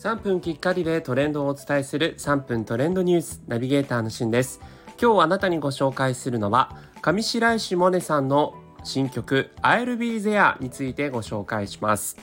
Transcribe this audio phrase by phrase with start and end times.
[0.00, 4.58] 3分きっかりでトレンドをお伝えする3分トレンドニュースナビゲーターのしんです。
[4.98, 12.16] 今日あなたにご紹介するのは上白石萌音さんの新曲 I'll Be There についてご紹介します。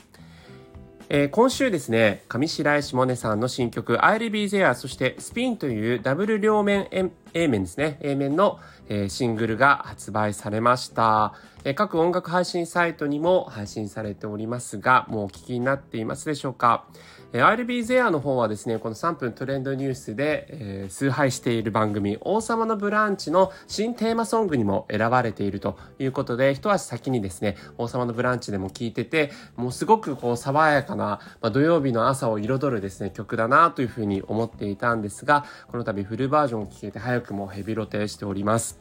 [1.08, 6.88] えー、今週ですね、上白石萌音さんの新曲 I'll Be There そしてスピンというダブル両面
[7.32, 8.58] A 面ですね、A 面の、
[8.88, 11.32] えー、シングルが発売されました、
[11.70, 16.86] え、各音楽配信サイトにも配信されておりますが、もうお聞きになっていますでしょうか？
[17.34, 31.04] え I'll be there の方はですね、この3分トレンドニュースで、えー、崇拝している番組、王様のブランチの新テーマソングにも選ばれているということで、一足先にですね、王様のブランチでも聴いてて、もうすごくこう爽やかな、
[31.42, 38.80] まあ、土曜日の朝を彩るですね、曲だなというふうに思っていたんですが、この度フルバージョンを聴けて早くもヘビロテしております。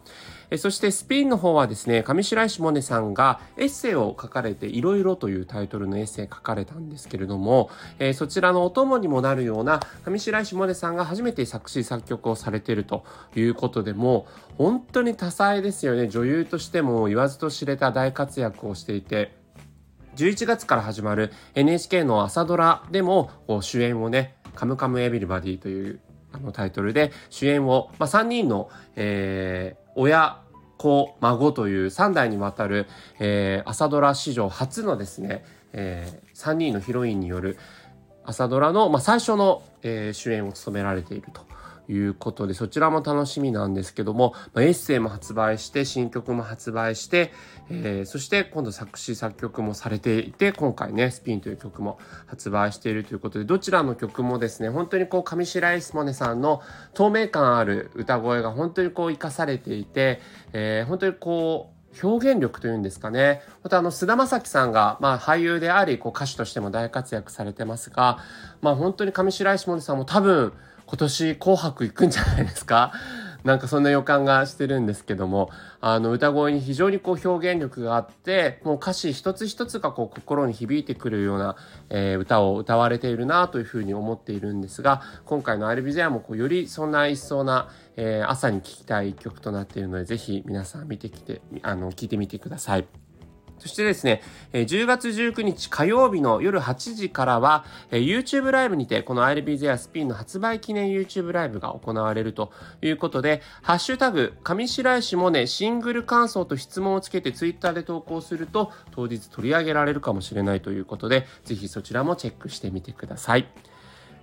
[0.56, 13.04] そしてスピンの方はですね、上白石萌音さんがエッセイを書かれていろいろというタイトルのエッセイ書かれたんですけれども、えそちらのお供にもなるような上白石萌音さんが初めて作詞作曲をされていると
[13.36, 14.26] いうことでも、
[14.58, 16.08] 本当に多彩ですよね。
[16.08, 19.36] 女優としても言わずと知れた大活躍をしていて、
[20.16, 23.30] 11月から始まる NHK の朝ドラでも
[23.62, 26.00] 主演をね、カムカムエビリバディという
[26.32, 30.42] あのタイトルで主演を、まあ、3人の、えー、親、
[30.78, 32.88] 子、孫という3代にわたる、
[33.20, 37.58] えー、朝ドラ史上初のですね、えー、3人のヒロインによる
[38.24, 41.47] 朝ドラの、まあ、最初の、えー、主演を務められていると。
[41.90, 47.32] いうことで、そちらも楽しみなんですけども、まあ、エッセイも発売して、新曲も発売して、
[47.70, 56.62] えー、そして今度作詞作曲もされていて、今回ね、スピンという曲も発売しているということで、どちらの曲もですね、本当にこう、上白石萌音さんの
[56.94, 60.22] 透明感ある歌声が本当にこう、活かされていて、
[60.54, 63.42] えー、本当にこう、表現力というんですかね。
[63.64, 68.20] またあの、菅田将暉さんが、まあ俳優であり、こう歌手としても大活躍されてますが、
[68.62, 70.54] まあ本当に上白石萌音さんも多分、
[70.88, 72.94] 今年紅白行くんじゃないですか？
[73.44, 75.50] なんかそんな予感がしてるんですけども、
[75.80, 81.56] あの歌声に非常にこう表現力があって、もう歌詞一つ一つがこう心に響いてくるような、
[81.90, 93.07] えー、歌を歌われているなというふうに思っているんですが、今回のアルビゼアもこうよりそんな一層な、えー、朝に聴きたい曲となっているので、ぜひ皆さん見てきて、あの、聴いてみてください。
[93.60, 94.22] そしてですね、
[94.54, 102.52] 10月19日火曜日の夜8時からは、YouTube ライブにて、この I'll Be There スピンの発売記念 YouTube ライブが行われると
[102.82, 113.48] いうことで、ハッシュタグ、上白石萌音シングル感想と質問をつけて Twitter で投稿すると、当日取り上げられるかもしれないということで、ぜひそちらもチェックしてみてください。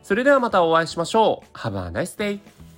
[0.03, 1.59] それではまたお会いしましょう。
[1.59, 2.74] Have a nice day!